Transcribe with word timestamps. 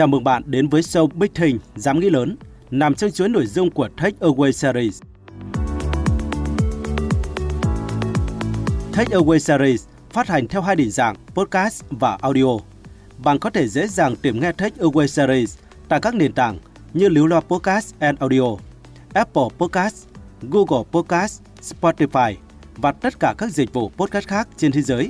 Chào 0.00 0.06
mừng 0.06 0.24
bạn 0.24 0.42
đến 0.46 0.68
với 0.68 0.82
show 0.82 1.08
Big 1.14 1.28
Thing, 1.34 1.58
dám 1.76 2.00
nghĩ 2.00 2.10
lớn, 2.10 2.36
nằm 2.70 2.94
trong 2.94 3.10
chuỗi 3.10 3.28
nội 3.28 3.46
dung 3.46 3.70
của 3.70 3.88
Take 3.96 4.16
Away 4.20 4.50
Series. 4.50 5.02
Take 8.92 9.16
Away 9.16 9.38
Series 9.38 9.86
phát 10.10 10.28
hành 10.28 10.48
theo 10.48 10.62
hai 10.62 10.76
định 10.76 10.90
dạng 10.90 11.16
podcast 11.34 11.84
và 11.90 12.18
audio. 12.20 12.58
Bạn 13.18 13.38
có 13.38 13.50
thể 13.50 13.68
dễ 13.68 13.86
dàng 13.86 14.16
tìm 14.16 14.40
nghe 14.40 14.52
Take 14.52 14.76
Away 14.78 15.06
Series 15.06 15.58
tại 15.88 16.00
các 16.00 16.14
nền 16.14 16.32
tảng 16.32 16.58
như 16.94 17.08
Liếu 17.08 17.26
Loa 17.26 17.40
Podcast 17.40 17.94
and 17.98 18.18
Audio, 18.18 18.56
Apple 19.14 19.48
Podcast, 19.58 20.06
Google 20.42 20.84
Podcast, 20.92 21.40
Spotify 21.62 22.34
và 22.76 22.92
tất 22.92 23.20
cả 23.20 23.34
các 23.38 23.50
dịch 23.50 23.72
vụ 23.72 23.90
podcast 23.96 24.28
khác 24.28 24.48
trên 24.56 24.72
thế 24.72 24.82
giới. 24.82 25.08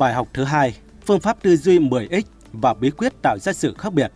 Bài 0.00 0.14
học 0.14 0.28
thứ 0.32 0.44
hai, 0.44 0.76
phương 1.06 1.20
pháp 1.20 1.42
tư 1.42 1.56
duy 1.56 1.78
10X 1.78 2.22
và 2.52 2.74
bí 2.74 2.90
quyết 2.90 3.12
tạo 3.22 3.38
ra 3.38 3.52
sự 3.52 3.74
khác 3.78 3.92
biệt. 3.92 4.12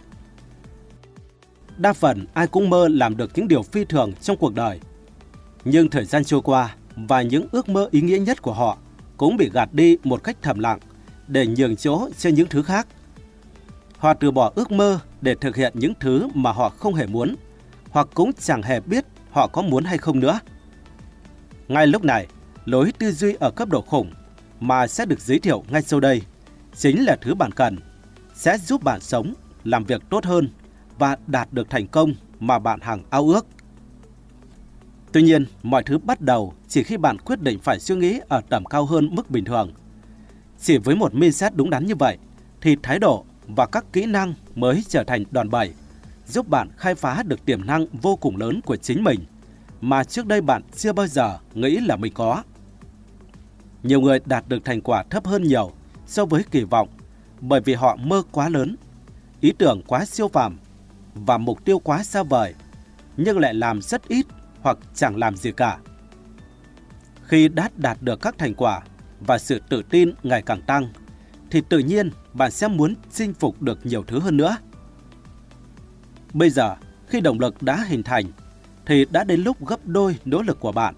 Đa 1.76 1.92
phần 1.92 2.26
ai 2.34 2.46
cũng 2.46 2.70
mơ 2.70 2.88
làm 2.88 3.16
được 3.16 3.30
những 3.34 3.48
điều 3.48 3.62
phi 3.62 3.84
thường 3.84 4.12
trong 4.20 4.36
cuộc 4.36 4.54
đời. 4.54 4.80
Nhưng 5.64 5.88
thời 5.88 6.04
gian 6.04 6.24
trôi 6.24 6.42
qua 6.42 6.74
và 6.96 7.22
những 7.22 7.46
ước 7.52 7.68
mơ 7.68 7.88
ý 7.90 8.00
nghĩa 8.00 8.18
nhất 8.18 8.42
của 8.42 8.52
họ 8.52 8.78
cũng 9.16 9.36
bị 9.36 9.50
gạt 9.50 9.68
đi 9.72 9.96
một 10.04 10.24
cách 10.24 10.36
thầm 10.42 10.58
lặng 10.58 10.78
để 11.28 11.46
nhường 11.46 11.76
chỗ 11.76 12.08
cho 12.18 12.30
những 12.30 12.48
thứ 12.48 12.62
khác. 12.62 12.86
Họ 13.98 14.14
từ 14.14 14.30
bỏ 14.30 14.52
ước 14.54 14.72
mơ 14.72 14.98
để 15.20 15.34
thực 15.34 15.56
hiện 15.56 15.72
những 15.76 15.92
thứ 16.00 16.28
mà 16.34 16.52
họ 16.52 16.68
không 16.68 16.94
hề 16.94 17.06
muốn, 17.06 17.36
hoặc 17.90 18.08
cũng 18.14 18.32
chẳng 18.32 18.62
hề 18.62 18.80
biết 18.80 19.04
họ 19.30 19.46
có 19.46 19.62
muốn 19.62 19.84
hay 19.84 19.98
không 19.98 20.20
nữa. 20.20 20.40
Ngay 21.68 21.86
lúc 21.86 22.04
này, 22.04 22.26
lối 22.64 22.92
tư 22.98 23.12
duy 23.12 23.34
ở 23.40 23.50
cấp 23.50 23.68
độ 23.68 23.80
khủng 23.80 24.10
mà 24.60 24.86
sẽ 24.86 25.06
được 25.06 25.20
giới 25.20 25.38
thiệu 25.38 25.64
ngay 25.68 25.82
sau 25.82 26.00
đây 26.00 26.22
chính 26.76 27.04
là 27.04 27.16
thứ 27.20 27.34
bạn 27.34 27.52
cần, 27.52 27.76
sẽ 28.34 28.58
giúp 28.58 28.82
bạn 28.82 29.00
sống, 29.00 29.34
làm 29.64 29.84
việc 29.84 30.02
tốt 30.10 30.24
hơn 30.24 30.48
và 30.98 31.16
đạt 31.26 31.52
được 31.52 31.70
thành 31.70 31.86
công 31.86 32.14
mà 32.40 32.58
bạn 32.58 32.80
hằng 32.80 33.02
ao 33.10 33.28
ước. 33.28 33.46
Tuy 35.12 35.22
nhiên, 35.22 35.46
mọi 35.62 35.82
thứ 35.82 35.98
bắt 35.98 36.20
đầu 36.20 36.54
chỉ 36.68 36.82
khi 36.82 36.96
bạn 36.96 37.18
quyết 37.18 37.40
định 37.40 37.58
phải 37.58 37.80
suy 37.80 37.96
nghĩ 37.96 38.20
ở 38.28 38.40
tầm 38.48 38.64
cao 38.64 38.84
hơn 38.84 39.08
mức 39.12 39.30
bình 39.30 39.44
thường. 39.44 39.72
Chỉ 40.60 40.78
với 40.78 40.96
một 40.96 41.14
mindset 41.14 41.54
đúng 41.54 41.70
đắn 41.70 41.86
như 41.86 41.94
vậy, 41.94 42.18
thì 42.60 42.76
thái 42.82 42.98
độ 42.98 43.24
và 43.46 43.66
các 43.66 43.84
kỹ 43.92 44.06
năng 44.06 44.34
mới 44.54 44.84
trở 44.88 45.04
thành 45.04 45.24
đòn 45.30 45.50
bẩy, 45.50 45.72
giúp 46.26 46.48
bạn 46.48 46.68
khai 46.76 46.94
phá 46.94 47.22
được 47.22 47.44
tiềm 47.44 47.66
năng 47.66 47.86
vô 48.02 48.16
cùng 48.16 48.36
lớn 48.36 48.60
của 48.64 48.76
chính 48.76 49.04
mình 49.04 49.20
mà 49.80 50.04
trước 50.04 50.26
đây 50.26 50.40
bạn 50.40 50.62
chưa 50.76 50.92
bao 50.92 51.06
giờ 51.06 51.38
nghĩ 51.54 51.76
là 51.80 51.96
mình 51.96 52.12
có. 52.14 52.42
Nhiều 53.84 54.00
người 54.00 54.18
đạt 54.24 54.48
được 54.48 54.64
thành 54.64 54.80
quả 54.80 55.02
thấp 55.02 55.26
hơn 55.26 55.42
nhiều 55.42 55.72
so 56.06 56.24
với 56.24 56.44
kỳ 56.50 56.64
vọng 56.64 56.88
bởi 57.40 57.60
vì 57.60 57.74
họ 57.74 57.96
mơ 57.96 58.22
quá 58.32 58.48
lớn, 58.48 58.76
ý 59.40 59.52
tưởng 59.58 59.82
quá 59.86 60.04
siêu 60.04 60.28
phàm 60.28 60.58
và 61.14 61.38
mục 61.38 61.64
tiêu 61.64 61.78
quá 61.78 62.04
xa 62.04 62.22
vời, 62.22 62.54
nhưng 63.16 63.38
lại 63.38 63.54
làm 63.54 63.82
rất 63.82 64.08
ít 64.08 64.26
hoặc 64.60 64.78
chẳng 64.94 65.16
làm 65.16 65.36
gì 65.36 65.52
cả. 65.52 65.78
Khi 67.22 67.48
đã 67.48 67.70
đạt 67.76 68.02
được 68.02 68.20
các 68.20 68.38
thành 68.38 68.54
quả 68.54 68.80
và 69.20 69.38
sự 69.38 69.60
tự 69.68 69.82
tin 69.90 70.12
ngày 70.22 70.42
càng 70.42 70.62
tăng, 70.62 70.88
thì 71.50 71.62
tự 71.68 71.78
nhiên 71.78 72.10
bạn 72.32 72.50
sẽ 72.50 72.68
muốn 72.68 72.94
chinh 73.12 73.34
phục 73.34 73.62
được 73.62 73.86
nhiều 73.86 74.04
thứ 74.06 74.20
hơn 74.20 74.36
nữa. 74.36 74.56
Bây 76.32 76.50
giờ, 76.50 76.76
khi 77.06 77.20
động 77.20 77.40
lực 77.40 77.62
đã 77.62 77.84
hình 77.88 78.02
thành, 78.02 78.24
thì 78.86 79.06
đã 79.10 79.24
đến 79.24 79.40
lúc 79.40 79.66
gấp 79.66 79.86
đôi 79.86 80.18
nỗ 80.24 80.42
lực 80.42 80.60
của 80.60 80.72
bạn. 80.72 80.94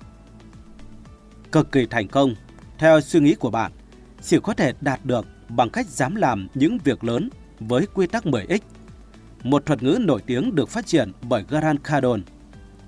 Cực 1.53 1.73
kỳ 1.73 1.87
thành 1.87 2.09
công 2.09 2.35
theo 2.79 3.01
suy 3.01 3.21
nghĩ 3.21 3.35
của 3.35 3.51
bạn, 3.51 3.73
chỉ 4.23 4.39
có 4.43 4.55
thể 4.55 4.73
đạt 4.81 5.05
được 5.05 5.27
bằng 5.49 5.71
cách 5.71 5.87
dám 5.87 6.15
làm 6.15 6.49
những 6.55 6.79
việc 6.85 7.05
lớn 7.05 7.31
với 7.61 7.87
quy 7.95 8.07
tắc 8.07 8.25
10X. 8.25 8.59
Một 9.43 9.67
thuật 9.67 9.83
ngữ 9.83 9.99
nổi 10.01 10.21
tiếng 10.27 10.55
được 10.55 10.69
phát 10.69 10.87
triển 10.87 11.13
bởi 11.23 11.45
Grant 11.49 11.85
Cardone, 11.85 12.23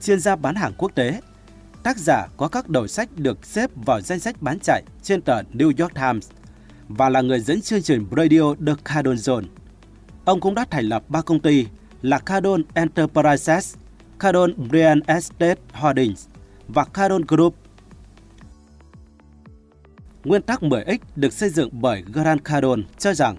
chuyên 0.03 0.21
gia 0.21 0.37
bán 0.37 0.54
hàng 0.54 0.72
quốc 0.78 0.94
tế. 0.94 1.21
Tác 1.82 1.98
giả 1.98 2.27
có 2.37 2.48
các 2.48 2.69
đầu 2.69 2.87
sách 2.87 3.09
được 3.16 3.47
xếp 3.47 3.71
vào 3.75 4.00
danh 4.00 4.21
sách 4.21 4.43
bán 4.43 4.59
chạy 4.59 4.82
trên 5.03 5.22
tờ 5.22 5.43
New 5.43 5.72
York 5.78 5.94
Times 5.94 6.31
và 6.88 7.09
là 7.09 7.21
người 7.21 7.41
dẫn 7.41 7.60
chương 7.60 7.82
trình 7.82 8.06
radio 8.16 8.54
The 8.66 8.72
Cardone 8.84 9.16
Zone. 9.16 9.44
Ông 10.25 10.41
cũng 10.41 10.54
đã 10.54 10.65
thành 10.71 10.84
lập 10.84 11.03
ba 11.09 11.22
công 11.22 11.41
ty 11.41 11.66
là 12.03 12.19
Cardone 12.19 12.62
Enterprises, 12.75 13.75
Cardone 14.19 14.53
Real 14.72 14.98
Estate 15.06 15.60
Holdings 15.72 16.27
và 16.69 16.84
Cardone 16.84 17.25
Group 17.28 17.54
Nguyên 20.24 20.42
tắc 20.42 20.62
10X 20.62 20.98
được 21.16 21.32
xây 21.32 21.50
dựng 21.50 21.68
bởi 21.72 22.02
Grant 22.12 22.44
Cardone 22.44 22.82
cho 22.98 23.14
rằng 23.14 23.36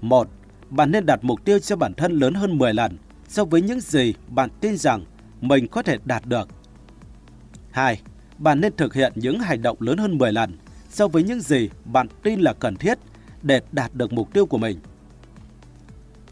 một, 0.00 0.28
Bạn 0.70 0.90
nên 0.90 1.06
đặt 1.06 1.18
mục 1.22 1.44
tiêu 1.44 1.58
cho 1.58 1.76
bản 1.76 1.94
thân 1.94 2.12
lớn 2.12 2.34
hơn 2.34 2.58
10 2.58 2.74
lần 2.74 2.96
so 3.28 3.44
với 3.44 3.62
những 3.62 3.80
gì 3.80 4.14
bạn 4.28 4.50
tin 4.60 4.76
rằng 4.76 5.04
mình 5.40 5.68
có 5.68 5.82
thể 5.82 5.98
đạt 6.04 6.26
được. 6.26 6.48
2. 7.70 8.00
Bạn 8.38 8.60
nên 8.60 8.76
thực 8.76 8.94
hiện 8.94 9.12
những 9.16 9.38
hành 9.38 9.62
động 9.62 9.76
lớn 9.80 9.98
hơn 9.98 10.18
10 10.18 10.32
lần 10.32 10.58
so 10.90 11.08
với 11.08 11.22
những 11.22 11.40
gì 11.40 11.68
bạn 11.84 12.06
tin 12.22 12.40
là 12.40 12.52
cần 12.52 12.76
thiết 12.76 12.98
để 13.42 13.60
đạt 13.72 13.94
được 13.94 14.12
mục 14.12 14.32
tiêu 14.32 14.46
của 14.46 14.58
mình. 14.58 14.80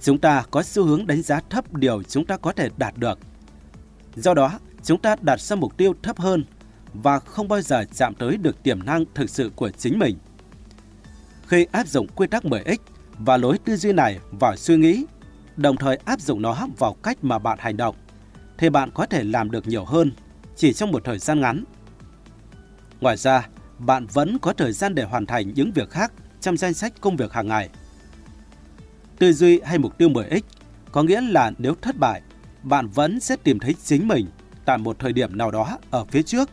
Chúng 0.01 0.19
ta 0.19 0.45
có 0.51 0.63
xu 0.63 0.85
hướng 0.85 1.07
đánh 1.07 1.23
giá 1.23 1.41
thấp 1.51 1.75
điều 1.75 2.03
chúng 2.03 2.25
ta 2.25 2.37
có 2.37 2.53
thể 2.53 2.69
đạt 2.77 2.95
được. 2.97 3.19
Do 4.17 4.35
đó, 4.35 4.59
chúng 4.83 5.01
ta 5.01 5.17
đặt 5.21 5.41
ra 5.41 5.57
mục 5.57 5.77
tiêu 5.77 5.95
thấp 6.03 6.19
hơn 6.19 6.45
và 6.95 7.19
không 7.19 7.49
bao 7.49 7.61
giờ 7.61 7.85
chạm 7.95 8.15
tới 8.15 8.37
được 8.37 8.63
tiềm 8.63 8.83
năng 8.83 9.05
thực 9.15 9.31
sự 9.31 9.51
của 9.57 9.71
chính 9.71 9.99
mình. 9.99 10.19
Khi 11.47 11.67
áp 11.73 11.87
dụng 11.87 12.07
quy 12.09 12.27
tắc 12.27 12.45
10X 12.45 12.77
và 13.19 13.37
lối 13.37 13.59
tư 13.59 13.77
duy 13.77 13.93
này 13.93 14.19
vào 14.31 14.57
suy 14.57 14.77
nghĩ, 14.77 15.05
đồng 15.57 15.77
thời 15.77 15.97
áp 15.97 16.21
dụng 16.21 16.43
nó 16.43 16.69
vào 16.79 16.95
cách 16.95 17.25
mà 17.25 17.39
bạn 17.39 17.59
hành 17.61 17.77
động, 17.77 17.97
thì 18.59 18.71
bạn 18.71 18.91
có 18.95 19.07
thể 19.07 19.25
làm 19.25 19.51
được 19.51 19.69
nhiều 19.69 19.85
hơn 19.85 20.13
chỉ 20.57 20.73
trong 20.73 20.93
một 20.93 21.05
thời 21.05 21.19
gian 21.19 21.41
ngắn. 21.41 21.65
Ngoài 23.01 23.17
ra, 23.17 23.49
bạn 23.79 24.07
vẫn 24.07 24.39
có 24.39 24.53
thời 24.53 24.73
gian 24.73 24.95
để 24.95 25.05
hoàn 25.05 25.27
thành 25.27 25.55
những 25.55 25.73
việc 25.73 25.91
khác 25.91 26.13
trong 26.41 26.57
danh 26.57 26.75
sách 26.75 26.93
công 27.01 27.17
việc 27.17 27.33
hàng 27.33 27.49
ngày. 27.49 27.69
Tư 29.19 29.33
duy 29.33 29.61
hay 29.65 29.79
mục 29.79 29.99
tiêu 29.99 30.09
10X 30.09 30.41
có 30.93 31.03
nghĩa 31.03 31.21
là 31.21 31.53
nếu 31.59 31.75
thất 31.83 31.97
bại, 31.99 32.23
bạn 32.63 32.89
vẫn 32.89 33.21
sẽ 33.21 33.37
tìm 33.37 33.59
thấy 33.59 33.75
chính 33.85 34.09
mình 34.09 34.27
tại 34.65 34.79
một 34.79 34.99
thời 34.99 35.13
điểm 35.13 35.37
nào 35.37 35.51
đó 35.51 35.79
ở 35.91 36.05
phía 36.05 36.23
trước 36.23 36.51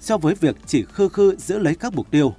so 0.00 0.16
với 0.16 0.34
việc 0.34 0.56
chỉ 0.66 0.84
khư 0.84 1.08
khư 1.08 1.36
giữ 1.36 1.58
lấy 1.58 1.74
các 1.74 1.94
mục 1.94 2.10
tiêu, 2.10 2.34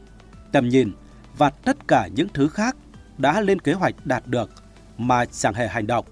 tầm 0.52 0.70
nhìn 0.70 0.92
và 1.38 1.50
tất 1.50 1.88
cả 1.88 2.08
những 2.16 2.28
thứ 2.34 2.48
khác 2.48 2.76
đã 3.18 3.42
lên 3.42 3.62
kế 3.62 3.74
hoạch 3.74 3.96
đạt 4.06 4.28
được 4.28 4.50
mà 4.98 5.26
chẳng 5.26 5.54
hề 5.54 5.68
hành 5.68 5.88
động. 5.88 6.06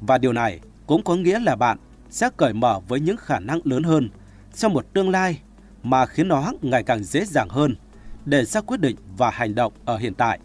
Và 0.00 0.18
điều 0.18 0.32
này 0.32 0.60
cũng 0.86 1.02
có 1.02 1.16
nghĩa 1.16 1.38
là 1.38 1.56
bạn 1.56 1.78
sẽ 2.10 2.30
cởi 2.36 2.52
mở 2.52 2.80
với 2.88 3.00
những 3.00 3.16
khả 3.16 3.38
năng 3.38 3.60
lớn 3.64 3.82
hơn 3.82 4.10
trong 4.54 4.72
một 4.72 4.86
tương 4.92 5.10
lai 5.10 5.40
mà 5.82 6.06
khiến 6.06 6.28
nó 6.28 6.52
ngày 6.62 6.82
càng 6.82 7.04
dễ 7.04 7.24
dàng 7.24 7.48
hơn 7.48 7.76
để 8.24 8.44
ra 8.44 8.60
quyết 8.60 8.80
định 8.80 8.96
và 9.16 9.30
hành 9.30 9.54
động 9.54 9.72
ở 9.84 9.98
hiện 9.98 10.14
tại. 10.14 10.38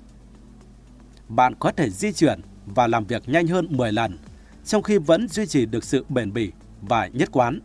Bạn 1.28 1.56
có 1.60 1.72
thể 1.72 1.90
di 1.90 2.14
chuyển 2.14 2.42
và 2.66 2.88
làm 2.88 3.06
việc 3.06 3.30
nhanh 3.30 3.48
hơn 3.48 3.68
10 3.70 3.92
lần 3.92 4.18
trong 4.66 4.84
khi 4.84 4.98
vẫn 4.98 5.28
duy 5.28 5.46
trì 5.46 5.66
được 5.66 5.84
sự 5.84 6.06
bền 6.10 6.34
bỉ 6.34 6.52
và 6.82 7.08
nhất 7.08 7.30
quán. 7.32 7.60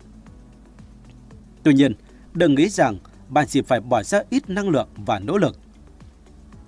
Tuy 1.62 1.74
nhiên, 1.74 1.92
đừng 2.32 2.54
nghĩ 2.54 2.68
rằng 2.68 2.98
bạn 3.28 3.46
chỉ 3.48 3.62
phải 3.62 3.80
bỏ 3.80 4.02
ra 4.02 4.22
ít 4.30 4.50
năng 4.50 4.68
lượng 4.68 4.88
và 4.96 5.18
nỗ 5.18 5.38
lực. 5.38 5.58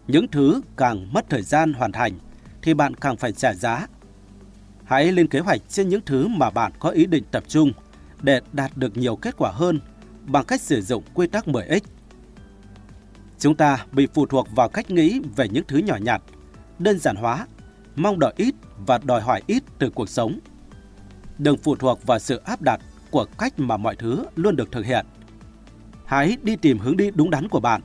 Những 0.06 0.28
thứ 0.28 0.61
càng 0.77 1.12
mất 1.12 1.25
thời 1.28 1.43
gian 1.43 1.73
hoàn 1.73 1.93
thành 1.93 2.12
thì 2.62 2.75
bạn 2.75 2.95
càng 2.95 3.17
phải 3.17 3.33
trả 3.33 3.55
giá. 3.55 3.87
Hãy 4.84 5.12
lên 5.12 5.27
kế 5.27 5.39
hoạch 5.39 5.61
trên 5.69 5.89
những 5.89 6.00
thứ 6.06 6.29
mà 6.29 6.50
bạn 6.50 6.73
có 6.79 6.91
ý 6.91 7.06
định 7.06 7.25
tập 7.31 7.45
trung 7.49 7.73
để 8.23 8.41
đạt 8.53 8.77
được 8.77 8.97
nhiều 8.97 9.17
kết 9.17 9.34
quả 9.37 9.50
hơn 9.50 9.81
bằng 10.25 10.45
cách 10.45 10.61
sử 10.61 10.82
dụng 10.82 11.03
quy 11.14 11.26
tắc 11.26 11.47
10X. 11.47 11.81
Chúng 13.38 13.56
ta 13.56 13.87
bị 13.93 14.06
phụ 14.14 14.26
thuộc 14.26 14.49
vào 14.55 14.69
cách 14.69 14.91
nghĩ 14.91 15.20
về 15.37 15.49
những 15.49 15.64
thứ 15.69 15.79
nhỏ 15.79 15.97
nhặt, 15.97 16.23
đơn 16.79 16.99
giản 16.99 17.17
hóa, 17.17 17.47
mong 17.97 18.19
đợi 18.19 18.32
ít 18.37 18.55
và 18.87 18.99
đòi 18.99 19.20
hỏi 19.20 19.43
ít 19.47 19.62
từ 19.79 19.91
cuộc 19.91 20.09
sống. 20.09 20.38
Đừng 21.38 21.56
phụ 21.56 21.76
thuộc 21.76 22.06
vào 22.06 22.19
sự 22.19 22.37
áp 22.37 22.62
đặt 22.62 22.81
của 23.11 23.27
cách 23.39 23.59
mà 23.59 23.77
mọi 23.77 23.97
thứ 23.97 24.25
luôn 24.37 24.57
được 24.57 24.73
thực 24.73 24.87
hiện. 24.87 25.07
Hãy 26.05 26.37
đi 26.43 26.57
tìm 26.57 26.79
hướng 26.79 26.97
đi 26.97 27.11
đúng 27.11 27.31
đắn 27.31 27.49
của 27.49 27.61
bạn 27.61 27.81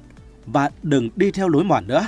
và 0.46 0.70
đừng 0.84 1.10
đi 1.16 1.32
theo 1.32 1.50
lối 1.50 1.64
mòn 1.64 1.88
nữa. 1.88 2.08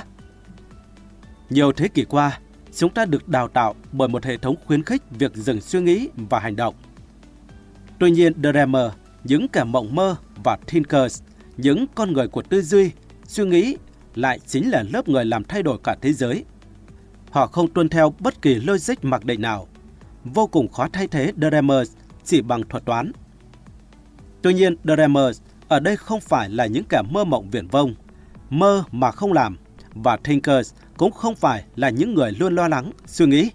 Nhiều 1.50 1.72
thế 1.72 1.88
kỷ 1.88 2.04
qua, 2.04 2.38
chúng 2.74 2.90
ta 2.90 3.04
được 3.04 3.28
đào 3.28 3.48
tạo 3.48 3.74
bởi 3.92 4.08
một 4.08 4.24
hệ 4.24 4.36
thống 4.36 4.56
khuyến 4.66 4.82
khích 4.82 5.02
việc 5.10 5.34
dừng 5.34 5.60
suy 5.60 5.80
nghĩ 5.80 6.08
và 6.30 6.38
hành 6.38 6.56
động. 6.56 6.74
Tuy 7.98 8.10
nhiên, 8.10 8.32
Dreamer, 8.42 8.92
những 9.24 9.48
kẻ 9.48 9.64
mộng 9.64 9.94
mơ 9.94 10.16
và 10.44 10.58
Thinkers, 10.66 11.22
những 11.56 11.86
con 11.94 12.12
người 12.12 12.28
của 12.28 12.42
tư 12.42 12.62
duy, 12.62 12.90
suy 13.26 13.44
nghĩ 13.44 13.76
lại 14.14 14.38
chính 14.46 14.70
là 14.70 14.84
lớp 14.92 15.08
người 15.08 15.24
làm 15.24 15.44
thay 15.44 15.62
đổi 15.62 15.78
cả 15.84 15.96
thế 16.02 16.12
giới. 16.12 16.44
Họ 17.30 17.46
không 17.46 17.68
tuân 17.68 17.88
theo 17.88 18.14
bất 18.18 18.42
kỳ 18.42 18.54
logic 18.54 18.94
mặc 19.04 19.24
định 19.24 19.40
nào. 19.40 19.66
Vô 20.24 20.46
cùng 20.46 20.68
khó 20.68 20.88
thay 20.92 21.08
thế 21.08 21.32
Dreamers 21.36 21.92
chỉ 22.28 22.42
bằng 22.42 22.62
thuật 22.68 22.84
toán. 22.84 23.12
Tuy 24.42 24.54
nhiên, 24.54 24.76
Dreamers 24.84 25.40
ở 25.68 25.80
đây 25.80 25.96
không 25.96 26.20
phải 26.20 26.48
là 26.50 26.66
những 26.66 26.84
kẻ 26.88 27.02
mơ 27.10 27.24
mộng 27.24 27.50
viển 27.50 27.68
vông, 27.68 27.94
mơ 28.50 28.84
mà 28.92 29.10
không 29.10 29.32
làm 29.32 29.56
và 29.94 30.16
thinkers 30.16 30.74
cũng 30.96 31.12
không 31.12 31.34
phải 31.34 31.64
là 31.76 31.90
những 31.90 32.14
người 32.14 32.32
luôn 32.32 32.54
lo 32.54 32.68
lắng, 32.68 32.92
suy 33.06 33.26
nghĩ. 33.26 33.50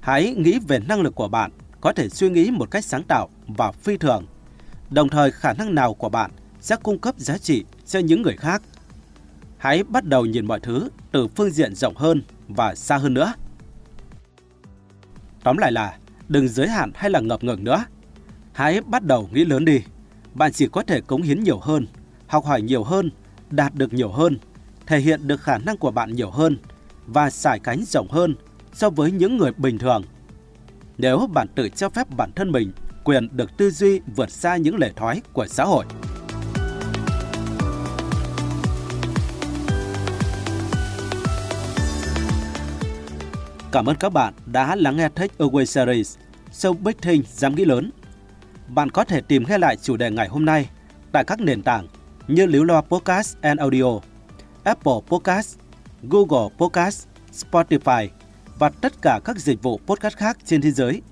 Hãy 0.00 0.34
nghĩ 0.34 0.58
về 0.68 0.78
năng 0.78 1.00
lực 1.00 1.14
của 1.14 1.28
bạn 1.28 1.50
có 1.80 1.92
thể 1.92 2.08
suy 2.08 2.30
nghĩ 2.30 2.50
một 2.50 2.70
cách 2.70 2.84
sáng 2.84 3.02
tạo 3.02 3.28
và 3.46 3.72
phi 3.72 3.96
thường. 3.96 4.26
Đồng 4.90 5.08
thời 5.08 5.30
khả 5.30 5.52
năng 5.52 5.74
nào 5.74 5.94
của 5.94 6.08
bạn 6.08 6.30
sẽ 6.60 6.76
cung 6.76 6.98
cấp 6.98 7.14
giá 7.18 7.38
trị 7.38 7.64
cho 7.86 7.98
những 7.98 8.22
người 8.22 8.36
khác. 8.36 8.62
Hãy 9.58 9.84
bắt 9.84 10.04
đầu 10.04 10.26
nhìn 10.26 10.46
mọi 10.46 10.60
thứ 10.60 10.88
từ 11.12 11.28
phương 11.28 11.50
diện 11.50 11.74
rộng 11.74 11.96
hơn 11.96 12.22
và 12.48 12.74
xa 12.74 12.96
hơn 12.96 13.14
nữa. 13.14 13.32
Tóm 15.44 15.56
lại 15.56 15.72
là 15.72 15.98
đừng 16.30 16.48
giới 16.48 16.68
hạn 16.68 16.90
hay 16.94 17.10
là 17.10 17.20
ngập 17.20 17.44
ngừng 17.44 17.64
nữa. 17.64 17.84
Hãy 18.52 18.80
bắt 18.80 19.04
đầu 19.04 19.28
nghĩ 19.32 19.44
lớn 19.44 19.64
đi. 19.64 19.80
Bạn 20.34 20.52
chỉ 20.52 20.68
có 20.72 20.82
thể 20.82 21.00
cống 21.00 21.22
hiến 21.22 21.42
nhiều 21.42 21.58
hơn, 21.58 21.86
học 22.26 22.44
hỏi 22.44 22.62
nhiều 22.62 22.84
hơn, 22.84 23.10
đạt 23.50 23.74
được 23.74 23.92
nhiều 23.92 24.08
hơn, 24.08 24.38
thể 24.86 24.98
hiện 24.98 25.28
được 25.28 25.40
khả 25.40 25.58
năng 25.58 25.76
của 25.76 25.90
bạn 25.90 26.12
nhiều 26.12 26.30
hơn 26.30 26.58
và 27.06 27.30
sải 27.30 27.58
cánh 27.58 27.84
rộng 27.84 28.08
hơn 28.10 28.34
so 28.72 28.90
với 28.90 29.10
những 29.10 29.36
người 29.36 29.52
bình 29.52 29.78
thường. 29.78 30.02
Nếu 30.98 31.28
bạn 31.32 31.48
tự 31.54 31.68
cho 31.68 31.88
phép 31.88 32.06
bản 32.16 32.30
thân 32.36 32.50
mình 32.50 32.72
quyền 33.04 33.28
được 33.32 33.56
tư 33.56 33.70
duy 33.70 34.00
vượt 34.16 34.30
xa 34.30 34.56
những 34.56 34.78
lệ 34.78 34.92
thói 34.96 35.22
của 35.32 35.46
xã 35.46 35.64
hội. 35.64 35.84
Cảm 43.72 43.86
ơn 43.86 43.96
các 43.96 44.12
bạn 44.12 44.34
đã 44.46 44.76
lắng 44.76 44.96
nghe 44.96 45.08
Tech 45.08 45.38
Away 45.38 45.64
Series, 45.64 46.16
show 46.52 46.72
Big 46.72 46.96
Thing 47.02 47.22
dám 47.26 47.54
nghĩ 47.54 47.64
lớn. 47.64 47.90
Bạn 48.68 48.90
có 48.90 49.04
thể 49.04 49.20
tìm 49.20 49.44
nghe 49.48 49.58
lại 49.58 49.76
chủ 49.76 49.96
đề 49.96 50.10
ngày 50.10 50.28
hôm 50.28 50.44
nay 50.44 50.68
tại 51.12 51.24
các 51.24 51.40
nền 51.40 51.62
tảng 51.62 51.86
như 52.28 52.46
Liếu 52.46 52.64
Loa 52.64 52.80
Podcast 52.80 53.36
and 53.40 53.60
Audio, 53.60 54.00
Apple 54.64 54.92
Podcast, 55.08 55.58
Google 56.02 56.48
Podcast, 56.58 57.06
Spotify 57.32 58.08
và 58.58 58.68
tất 58.68 58.92
cả 59.02 59.20
các 59.24 59.38
dịch 59.38 59.62
vụ 59.62 59.80
podcast 59.86 60.16
khác 60.16 60.38
trên 60.44 60.60
thế 60.60 60.70
giới. 60.70 61.02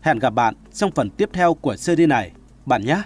Hẹn 0.00 0.18
gặp 0.18 0.30
bạn 0.30 0.54
trong 0.72 0.90
phần 0.90 1.10
tiếp 1.10 1.30
theo 1.32 1.54
của 1.54 1.76
series 1.76 2.08
này, 2.08 2.32
bạn 2.66 2.84
nhé! 2.84 3.02